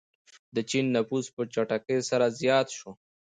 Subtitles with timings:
[0.55, 2.91] د چین نفوس په چټکۍ سره زیات شو.